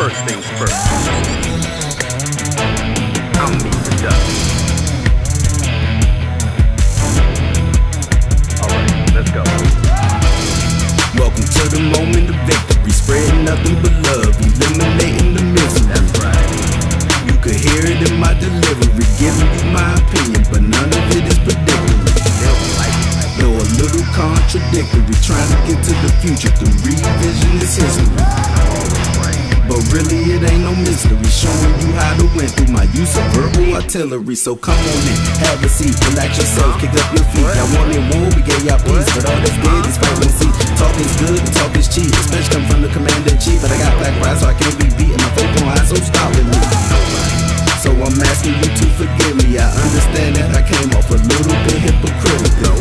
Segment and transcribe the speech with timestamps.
[0.00, 0.72] First things first.
[3.36, 4.32] I'll meet the dust.
[8.64, 9.44] Alright, let's go.
[11.20, 15.92] Welcome to the moment of victory, spreading nothing but love, eliminating the misery.
[15.92, 16.48] That's right.
[17.28, 21.28] You could hear it in my delivery, giving you my opinion, but none of it
[21.28, 22.08] is predictable.
[23.36, 26.56] Though a little contradictory, trying to get to the future
[33.80, 34.36] artillery.
[34.36, 37.48] So come on in, have a seat, relax yourself, kick up your feet.
[37.56, 39.96] Y'all wanted war, we get y'all peace, but all that's good is
[40.36, 40.52] see.
[40.76, 43.60] Talk is good, and talk is cheap, especially come from the commander in chief.
[43.64, 45.16] But I got black pride, so I can't be beaten.
[45.16, 46.60] My faith on high, so stop with me.
[47.80, 49.56] So I'm asking you to forgive me.
[49.56, 52.76] I understand that I came off a little bit hypocritical.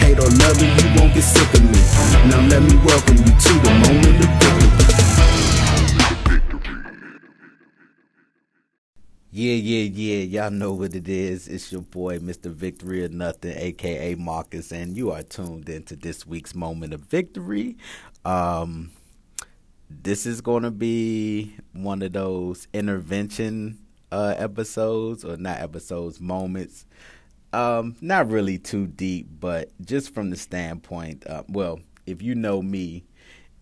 [0.00, 1.80] Hate or love it, you won't get sick of me.
[2.32, 5.33] Now let me welcome you to the moment of victory.
[9.36, 10.42] Yeah, yeah, yeah.
[10.42, 11.48] Y'all know what it is.
[11.48, 12.52] It's your boy, Mr.
[12.52, 17.76] Victory or Nothing, aka Marcus, and you are tuned into this week's moment of victory.
[18.24, 18.92] Um,
[19.90, 23.80] this is to be one of those intervention
[24.12, 26.86] uh, episodes, or not episodes, moments.
[27.52, 32.62] Um, not really too deep, but just from the standpoint, uh, well, if you know
[32.62, 33.02] me,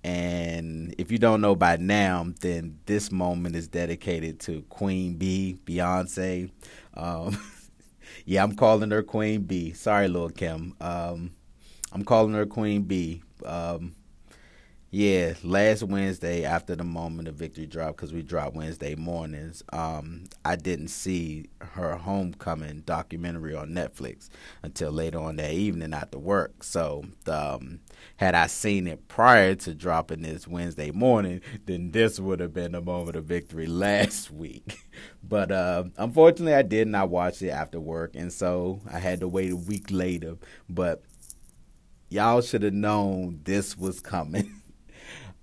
[0.05, 5.59] and if you don't know by now, then this moment is dedicated to Queen B,
[5.65, 6.51] Beyonce.
[6.95, 7.39] Um,
[8.25, 9.73] yeah, I'm calling her Queen B.
[9.73, 10.75] Sorry, Lil Kim.
[10.81, 11.31] Um,
[11.93, 13.23] I'm calling her Queen B.
[13.47, 13.95] Um,
[14.95, 20.25] yeah, last Wednesday after the moment of victory drop, because we drop Wednesday mornings, um,
[20.45, 24.29] I didn't see her homecoming documentary on Netflix
[24.63, 26.63] until later on that evening after work.
[26.63, 27.81] So, um,
[28.17, 32.73] had I seen it prior to dropping this Wednesday morning, then this would have been
[32.73, 34.77] the moment of victory last week.
[35.27, 39.29] But uh, unfortunately, I did not watch it after work, and so I had to
[39.29, 40.37] wait a week later.
[40.69, 41.03] But
[42.11, 44.57] y'all should have known this was coming.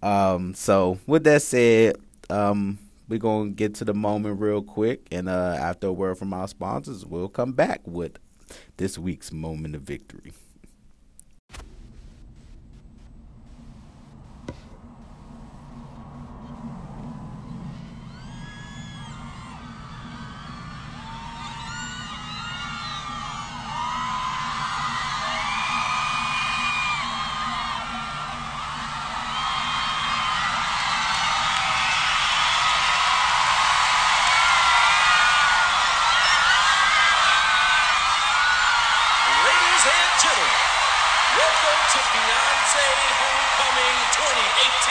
[0.01, 1.97] Um, so with that said,
[2.29, 6.33] um, we're gonna get to the moment real quick, and uh, after a word from
[6.33, 8.17] our sponsors, we'll come back with
[8.77, 10.31] this week's moment of victory.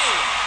[0.09, 0.38] 2018.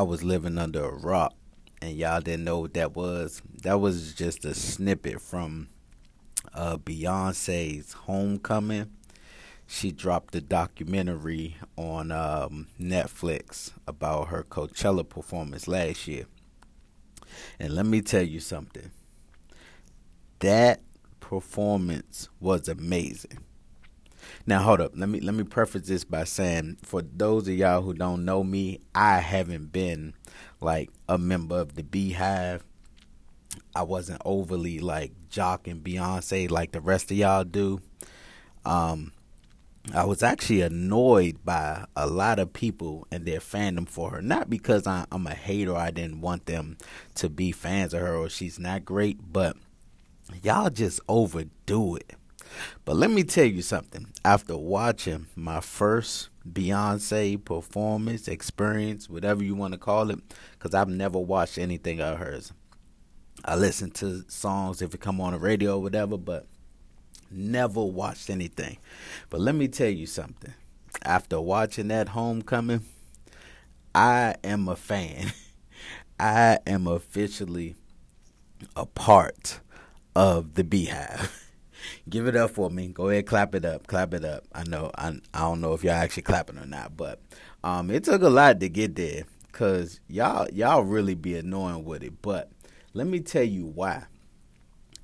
[0.00, 1.34] Y'all was living under a rock
[1.82, 5.68] and y'all didn't know what that was, that was just a snippet from
[6.54, 8.90] uh, Beyonce's Homecoming.
[9.66, 16.24] She dropped a documentary on um, Netflix about her Coachella performance last year.
[17.58, 18.90] And let me tell you something.
[20.38, 20.80] That
[21.20, 23.40] performance was amazing.
[24.46, 24.92] Now hold up.
[24.94, 28.42] Let me let me preface this by saying for those of y'all who don't know
[28.42, 30.14] me, I haven't been
[30.60, 32.64] like a member of the Beehive.
[33.74, 37.80] I wasn't overly like jocking Beyonce like the rest of y'all do.
[38.64, 39.12] Um
[39.94, 44.22] I was actually annoyed by a lot of people and their fandom for her.
[44.22, 46.76] Not because I, I'm a hater, I didn't want them
[47.16, 49.56] to be fans of her or she's not great, but
[50.42, 52.14] y'all just overdo it.
[52.84, 54.06] But let me tell you something.
[54.24, 60.18] After watching my first Beyonce performance experience, whatever you want to call it,
[60.52, 62.52] because I've never watched anything of hers.
[63.44, 66.46] I listen to songs if it come on the radio or whatever, but
[67.30, 68.78] never watched anything.
[69.28, 70.54] But let me tell you something.
[71.04, 72.84] After watching that homecoming,
[73.94, 75.32] I am a fan.
[76.20, 77.76] I am officially
[78.76, 79.60] a part
[80.14, 81.46] of the Beehive.
[82.08, 82.88] Give it up for me.
[82.88, 84.44] Go ahead, clap it up, clap it up.
[84.54, 87.20] I know I I don't know if y'all actually clapping or not, but
[87.62, 92.02] um, it took a lot to get there, cause y'all y'all really be annoying with
[92.02, 92.22] it.
[92.22, 92.50] But
[92.92, 94.04] let me tell you why.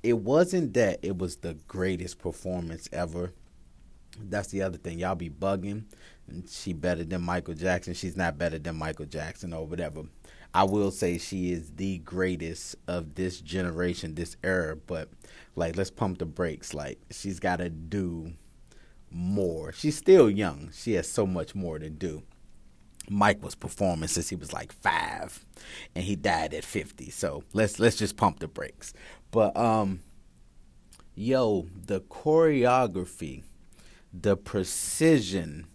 [0.03, 3.33] It wasn't that it was the greatest performance ever.
[4.19, 4.99] That's the other thing.
[4.99, 5.83] Y'all be bugging.
[6.49, 7.93] She better than Michael Jackson.
[7.93, 10.03] She's not better than Michael Jackson or whatever.
[10.53, 14.75] I will say she is the greatest of this generation, this era.
[14.75, 15.09] But
[15.57, 16.73] like, let's pump the brakes.
[16.73, 18.33] Like, she's got to do
[19.11, 19.71] more.
[19.73, 20.71] She's still young.
[20.73, 22.23] She has so much more to do.
[23.09, 25.45] Mike was performing since he was like five,
[25.95, 27.09] and he died at fifty.
[27.09, 28.93] So let's let's just pump the brakes.
[29.31, 30.01] But um,
[31.15, 33.43] yo, the choreography,
[34.13, 35.67] the precision,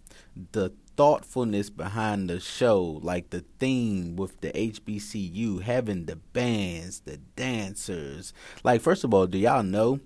[0.51, 7.17] the thoughtfulness behind the show, like the theme with the HBCU, having the bands, the
[7.35, 8.33] dancers.
[8.63, 9.99] Like, first of all, do y'all know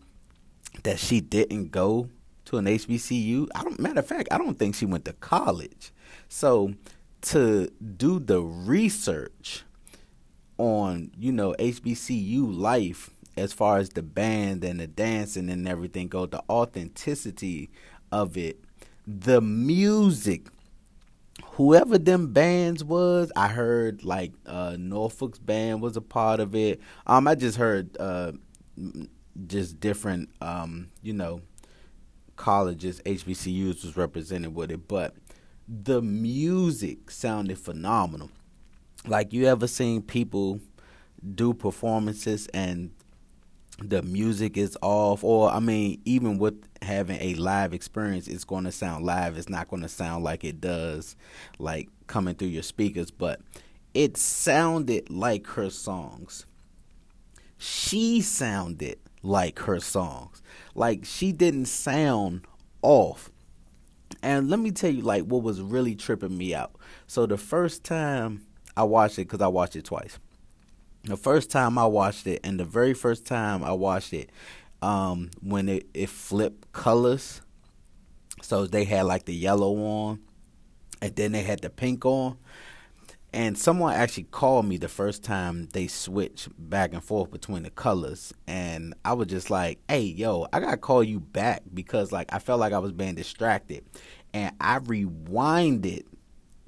[0.83, 2.09] that she didn't go
[2.45, 3.49] to an HBCU?
[3.55, 3.79] I don't.
[3.79, 5.91] Matter of fact, I don't think she went to college.
[6.29, 6.73] So
[7.21, 7.67] to
[7.97, 9.63] do the research
[10.57, 16.07] on you know HBCU life as far as the band and the dancing and everything
[16.07, 17.69] go, the authenticity
[18.11, 18.59] of it,
[19.05, 20.47] the music
[21.43, 26.79] whoever them bands was, I heard like uh Norfolk's band was a part of it.
[27.05, 28.33] Um I just heard uh
[29.47, 31.41] just different um, you know,
[32.35, 35.15] colleges, HBCUs was represented with it, but
[35.67, 38.29] the music sounded phenomenal.
[39.05, 40.59] Like you ever seen people
[41.35, 42.91] do performances and
[43.79, 48.63] the music is off or i mean even with having a live experience it's going
[48.63, 49.37] to sound live.
[49.37, 51.15] It's not going to sound like it does
[51.59, 53.41] like coming through your speakers but
[53.93, 56.45] it sounded like her songs.
[57.57, 60.43] She sounded like her songs.
[60.75, 62.41] Like she didn't sound
[62.83, 63.31] off.
[64.21, 66.75] And let me tell you like what was really tripping me out.
[67.07, 70.19] So the first time i watched it because i watched it twice
[71.03, 74.31] the first time I watched it, and the very first time I watched it,
[74.81, 77.41] um, when it, it flipped colors,
[78.41, 80.19] so they had like the yellow on,
[81.01, 82.37] and then they had the pink on.
[83.33, 87.69] And someone actually called me the first time they switched back and forth between the
[87.69, 88.33] colors.
[88.47, 92.33] And I was just like, hey, yo, I got to call you back because, like,
[92.33, 93.83] I felt like I was being distracted.
[94.33, 96.03] And I rewinded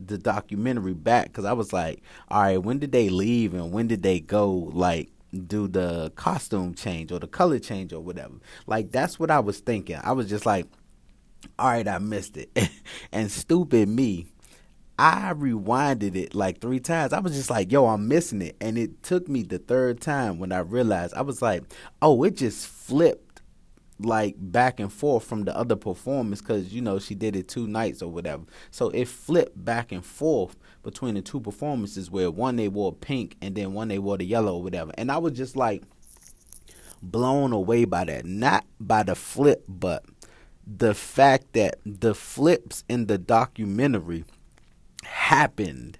[0.03, 3.87] the documentary back because I was like, all right, when did they leave and when
[3.87, 4.51] did they go?
[4.51, 5.09] Like,
[5.47, 8.35] do the costume change or the color change or whatever.
[8.65, 9.99] Like that's what I was thinking.
[10.03, 10.65] I was just like,
[11.57, 12.49] all right, I missed it.
[13.11, 14.27] and stupid me,
[14.97, 17.13] I rewinded it like three times.
[17.13, 18.57] I was just like, yo, I'm missing it.
[18.59, 21.63] And it took me the third time when I realized I was like,
[22.01, 23.28] oh, it just flipped
[23.99, 27.67] like back and forth from the other performance because you know she did it two
[27.67, 28.43] nights or whatever.
[28.71, 33.35] So it flipped back and forth between the two performances where one they wore pink
[33.41, 34.91] and then one they wore the yellow or whatever.
[34.97, 35.83] And I was just like
[37.01, 38.25] blown away by that.
[38.25, 40.05] Not by the flip, but
[40.65, 44.23] the fact that the flips in the documentary
[45.03, 45.97] happened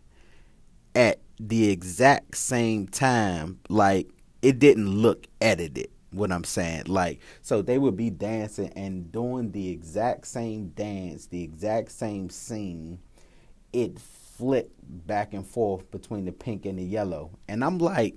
[0.96, 3.60] at the exact same time.
[3.68, 4.10] Like
[4.42, 6.86] it didn't look edited what I'm saying.
[6.88, 12.30] Like, so they would be dancing and doing the exact same dance, the exact same
[12.30, 13.00] scene.
[13.74, 17.32] It flick back and forth between the pink and the yellow.
[17.48, 18.16] And I'm like,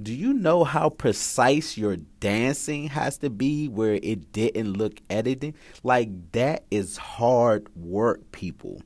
[0.00, 5.54] do you know how precise your dancing has to be where it didn't look edited?
[5.82, 8.80] Like that is hard work, people.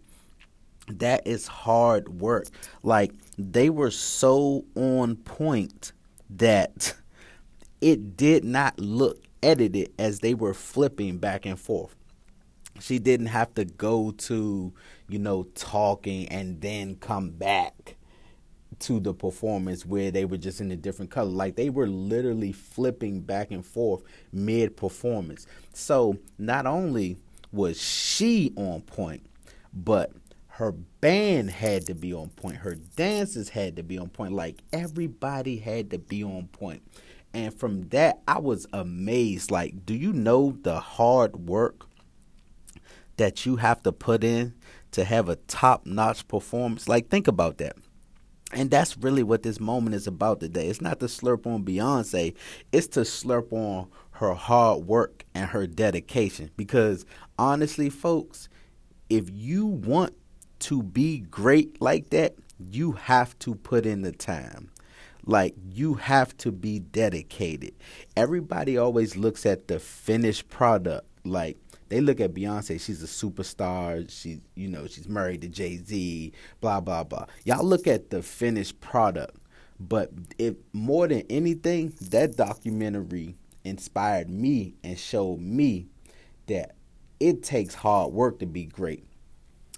[0.88, 2.46] That is hard work.
[2.82, 5.92] Like they were so on point
[6.30, 6.94] that
[7.84, 11.94] it did not look edited as they were flipping back and forth.
[12.80, 14.72] She didn't have to go to,
[15.06, 17.96] you know, talking and then come back
[18.78, 21.28] to the performance where they were just in a different color.
[21.28, 25.46] Like they were literally flipping back and forth mid performance.
[25.74, 27.18] So not only
[27.52, 29.26] was she on point,
[29.74, 30.10] but
[30.48, 32.56] her band had to be on point.
[32.56, 34.32] Her dancers had to be on point.
[34.32, 36.82] Like everybody had to be on point.
[37.34, 39.50] And from that, I was amazed.
[39.50, 41.86] Like, do you know the hard work
[43.16, 44.54] that you have to put in
[44.92, 46.88] to have a top notch performance?
[46.88, 47.76] Like, think about that.
[48.52, 50.68] And that's really what this moment is about today.
[50.68, 52.34] It's not to slurp on Beyonce,
[52.70, 56.52] it's to slurp on her hard work and her dedication.
[56.56, 57.04] Because
[57.36, 58.48] honestly, folks,
[59.10, 60.14] if you want
[60.60, 64.70] to be great like that, you have to put in the time.
[65.26, 67.74] Like you have to be dedicated.
[68.16, 71.06] Everybody always looks at the finished product.
[71.24, 71.56] Like
[71.88, 74.10] they look at Beyonce, she's a superstar.
[74.10, 77.26] She's you know, she's married to Jay-Z, blah blah blah.
[77.44, 79.36] Y'all look at the finished product.
[79.80, 85.88] But if more than anything, that documentary inspired me and showed me
[86.46, 86.74] that
[87.18, 89.04] it takes hard work to be great.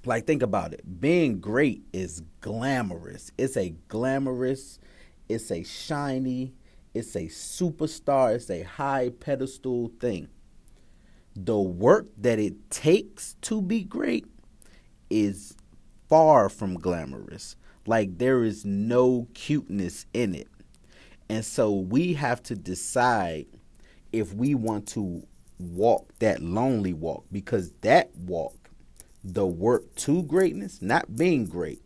[0.04, 1.00] Like think about it.
[1.00, 3.30] Being great is glamorous.
[3.38, 4.78] It's a glamorous
[5.28, 6.54] it's a shiny,
[6.94, 10.28] it's a superstar, it's a high pedestal thing.
[11.34, 14.26] The work that it takes to be great
[15.10, 15.56] is
[16.08, 17.56] far from glamorous.
[17.86, 20.48] Like there is no cuteness in it.
[21.28, 23.46] And so we have to decide
[24.12, 25.26] if we want to
[25.58, 28.70] walk that lonely walk because that walk,
[29.24, 31.82] the work to greatness, not being great,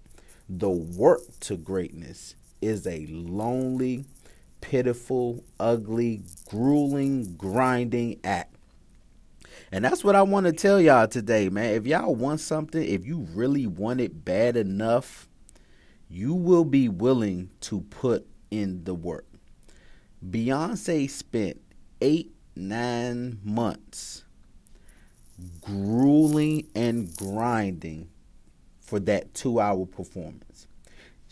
[0.48, 4.04] the work to greatness is a lonely,
[4.60, 8.54] pitiful, ugly, grueling, grinding act.
[9.72, 11.74] And that's what I want to tell y'all today, man.
[11.74, 15.28] If y'all want something, if you really want it bad enough,
[16.08, 19.26] you will be willing to put in the work.
[20.28, 21.60] Beyonce spent
[22.00, 24.24] eight, nine months
[25.60, 28.08] grueling and grinding
[28.80, 30.66] for that two hour performance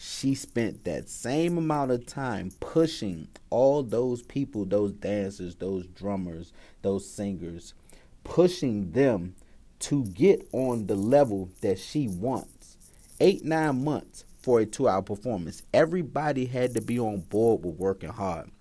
[0.01, 6.53] she spent that same amount of time pushing all those people, those dancers, those drummers,
[6.83, 7.75] those singers,
[8.23, 9.35] pushing them
[9.81, 12.77] to get on the level that she wants.
[13.19, 15.65] Eight, nine months for a two hour performance.
[15.75, 18.53] Everybody had to be on board with working hard.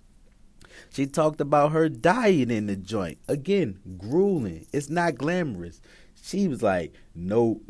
[0.90, 3.18] She talked about her diet in the joint.
[3.28, 4.66] Again, grueling.
[4.72, 5.80] It's not glamorous.
[6.20, 7.60] She was like, no,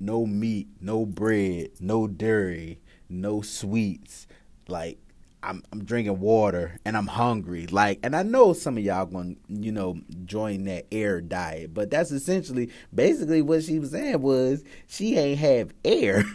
[0.00, 2.80] no meat, no bread, no dairy,
[3.12, 4.26] no sweets.
[4.68, 4.98] Like
[5.42, 7.66] I'm I'm drinking water and I'm hungry.
[7.66, 11.74] Like and I know some of y'all going to you know join that air diet,
[11.74, 16.24] but that's essentially basically what she was saying was she ain't have air.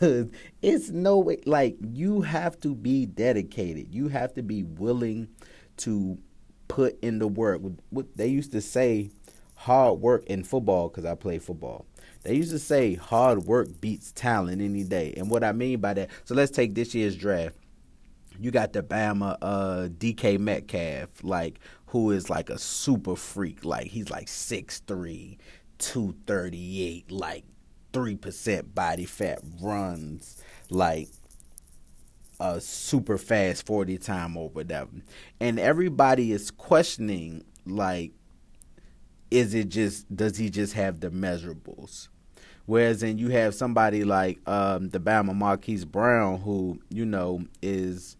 [0.00, 0.30] Cause
[0.62, 3.94] it's no way like you have to be dedicated.
[3.94, 5.28] You have to be willing
[5.78, 6.18] to
[6.66, 7.60] put in the work.
[7.90, 9.10] What they used to say
[9.60, 11.84] hard work in football because I play football.
[12.22, 15.14] They used to say hard work beats talent any day.
[15.16, 17.56] And what I mean by that, so let's take this year's draft.
[18.38, 23.64] You got the Bama uh, DK Metcalf, like who is like a super freak.
[23.64, 25.38] Like he's like 6'3,
[25.78, 27.44] 238, like
[27.92, 31.08] 3% body fat, runs like
[32.38, 34.90] a super fast 40 time or whatever.
[35.40, 38.12] And everybody is questioning like
[39.30, 42.08] is it just does he just have the measurables?
[42.66, 48.16] Whereas then you have somebody like um, the Bama Marquise Brown, who you know is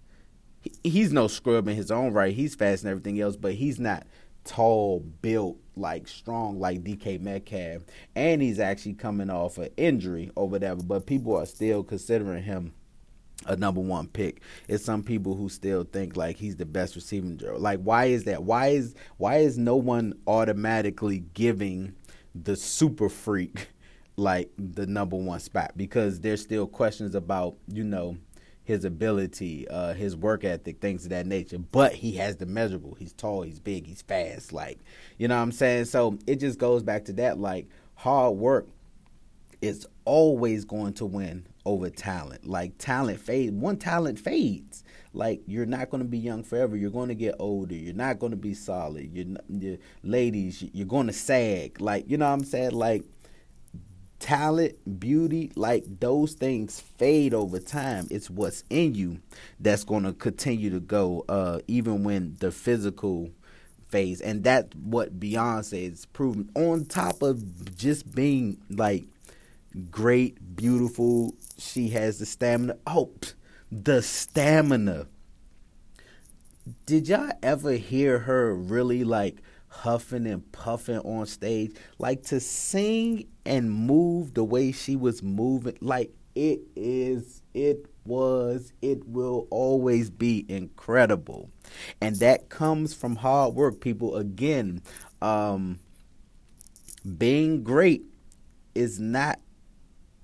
[0.61, 2.35] he, he's no scrub in his own right.
[2.35, 4.07] He's fast and everything else, but he's not
[4.45, 7.83] tall, built, like strong like DK Metcalf,
[8.15, 10.83] and he's actually coming off an injury or whatever.
[10.83, 12.73] But people are still considering him
[13.47, 14.41] a number one pick.
[14.69, 17.41] It's some people who still think like he's the best receiving.
[17.57, 18.43] Like why is that?
[18.43, 21.95] Why is why is no one automatically giving
[22.35, 23.69] the super freak
[24.17, 25.73] like the number one spot?
[25.77, 28.17] Because there's still questions about you know
[28.63, 31.59] his ability, uh, his work ethic, things of that nature.
[31.59, 32.95] But he has the measurable.
[32.99, 34.53] He's tall, he's big, he's fast.
[34.53, 34.79] Like
[35.19, 35.87] you know what I'm saying.
[35.87, 38.69] So it just goes back to that like hard work
[39.61, 42.47] is always going to win over talent.
[42.47, 44.85] Like talent fades, one talent fades.
[45.13, 46.77] Like you're not going to be young forever.
[46.77, 47.75] You're going to get older.
[47.75, 49.11] You're not going to be solid.
[49.13, 50.63] You're, you're ladies.
[50.73, 51.81] You're going to sag.
[51.81, 52.73] Like you know what I'm saying.
[52.73, 53.05] Like
[54.21, 58.07] talent, beauty, like those things fade over time.
[58.11, 59.21] It's what's in you
[59.59, 63.31] that's going to continue to go, uh, even when the physical
[63.89, 66.51] phase, and that's what Beyonce is proven.
[66.55, 69.07] On top of just being like
[69.91, 72.77] great, beautiful, she has the stamina.
[72.87, 73.13] Oh,
[73.71, 75.07] the stamina.
[76.87, 81.75] Did y'all ever hear her really like huffing and puffing on stage?
[81.99, 88.73] Like to sing and move the way she was moving, like it is, it was,
[88.83, 91.51] it will always be incredible.
[92.01, 94.17] And that comes from hard work, people.
[94.17, 94.83] Again,
[95.21, 95.79] um,
[97.19, 98.05] being great
[98.75, 99.41] is not,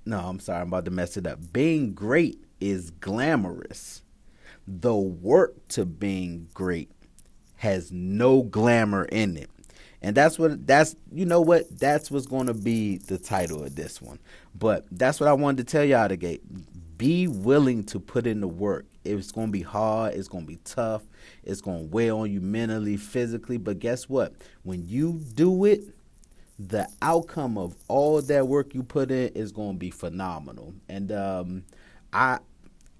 [0.06, 1.52] no, I'm sorry, I'm about to mess it up.
[1.52, 4.02] Being great is glamorous.
[4.66, 6.90] The work to being great
[7.56, 9.50] has no glamour in it.
[10.02, 13.74] And that's what that's you know what that's what's going to be the title of
[13.74, 14.20] this one.
[14.54, 16.38] But that's what I wanted to tell y'all today.
[16.96, 18.86] Be willing to put in the work.
[19.04, 21.02] It's going to be hard, it's going to be tough,
[21.44, 24.34] it's going to weigh on you mentally, physically, but guess what?
[24.64, 25.84] When you do it,
[26.58, 30.74] the outcome of all that work you put in is going to be phenomenal.
[30.88, 31.64] And um
[32.12, 32.38] I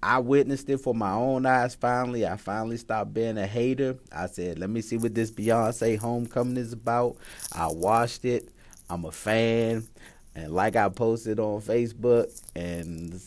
[0.01, 2.25] I witnessed it for my own eyes finally.
[2.25, 3.97] I finally stopped being a hater.
[4.11, 7.17] I said, let me see what this Beyonce homecoming is about.
[7.51, 8.49] I watched it.
[8.89, 9.87] I'm a fan.
[10.35, 13.19] And like I posted on Facebook and,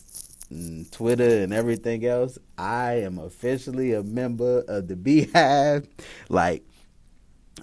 [0.49, 5.89] and Twitter and everything else, I am officially a member of the Beehive.
[6.29, 6.63] Like,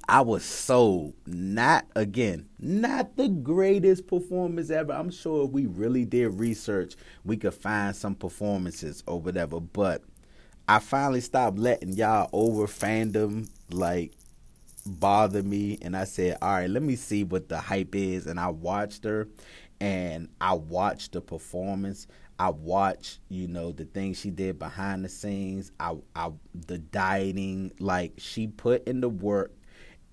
[0.07, 4.93] I was so Not again, not the greatest performance ever.
[4.93, 6.95] I'm sure if we really did research,
[7.25, 9.59] we could find some performances or whatever.
[9.59, 10.03] But
[10.67, 14.13] I finally stopped letting y'all over fandom like
[14.85, 18.39] bother me, and I said, "All right, let me see what the hype is." And
[18.39, 19.27] I watched her,
[19.79, 22.07] and I watched the performance.
[22.39, 25.71] I watched, you know, the things she did behind the scenes.
[25.79, 26.31] I, I,
[26.67, 29.51] the dieting, like she put in the work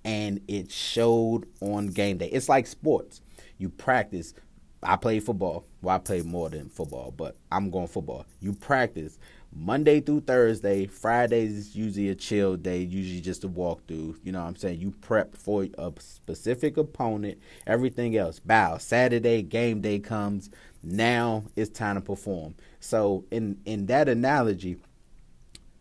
[0.05, 2.29] and it showed on game day.
[2.29, 3.21] It's like sports.
[3.59, 4.35] You practice.
[4.83, 5.65] I play football.
[5.81, 8.27] Well, I play more than football, but I'm going football.
[8.41, 9.19] You practice
[9.55, 10.87] Monday through Thursday.
[10.87, 14.17] Fridays is usually a chill day, usually just a walkthrough.
[14.23, 14.81] You know what I'm saying?
[14.81, 18.41] You prep for a specific opponent, everything else.
[18.41, 18.77] Bow.
[18.79, 20.51] Saturday, game day comes.
[20.83, 22.55] Now it's time to perform.
[22.81, 24.77] So in in that analogy,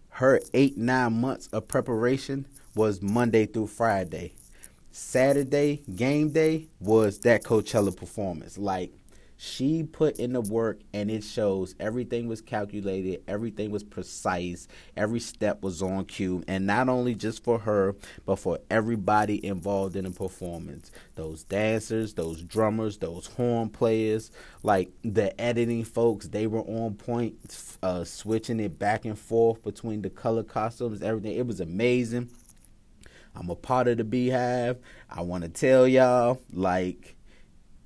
[0.10, 4.34] her eight, nine months of preparation was Monday through Friday.
[4.92, 8.58] Saturday, game day, was that Coachella performance.
[8.58, 8.92] Like,
[9.36, 15.20] she put in the work and it shows everything was calculated, everything was precise, every
[15.20, 20.06] step was on cue, and not only just for her, but for everybody involved in
[20.06, 20.92] the performance.
[21.16, 24.32] Those dancers, those drummers, those horn players,
[24.62, 27.36] like the editing folks, they were on point,
[27.82, 31.36] uh, switching it back and forth between the color costumes, everything.
[31.36, 32.30] It was amazing.
[33.36, 34.78] I'm a part of the Beehive.
[35.10, 37.16] I want to tell y'all, like,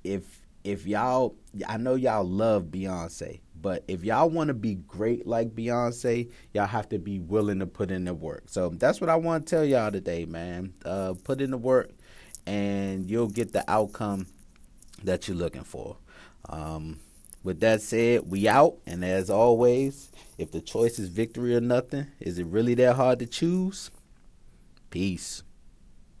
[0.04, 0.22] if
[0.64, 5.54] if y'all, I know y'all love Beyonce, but if y'all want to be great like
[5.54, 8.44] Beyonce, y'all have to be willing to put in the work.
[8.46, 10.74] So that's what I want to tell y'all today, man.
[10.84, 11.90] Uh, put in the work,
[12.46, 14.26] and you'll get the outcome
[15.04, 15.96] that you're looking for.
[16.48, 17.00] Um,
[17.42, 18.78] with that said, we out.
[18.86, 23.20] And as always, if the choice is victory or nothing, is it really that hard
[23.20, 23.90] to choose?
[24.90, 25.42] Peace.